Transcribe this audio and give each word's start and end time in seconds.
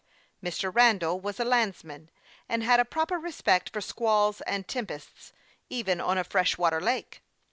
2 0.43 0.49
14 0.49 0.49
HASTE 0.49 0.63
AND 0.63 0.63
WASTE, 0.63 0.65
OK 0.65 0.67
Mr. 0.67 0.75
Randall 0.75 1.19
was 1.21 1.39
a 1.39 1.45
landsman, 1.45 2.09
and 2.49 2.63
had 2.63 2.79
a 2.79 2.85
proper 2.85 3.19
respect 3.19 3.69
for 3.69 3.81
squalls 3.81 4.41
and 4.47 4.67
tempests, 4.67 5.31
even 5.69 6.01
on 6.01 6.17
a 6.17 6.23
fresh 6.23 6.57
water 6.57 6.81
lake. 6.81 7.21